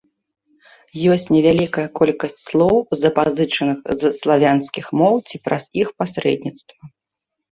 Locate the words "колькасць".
1.99-2.39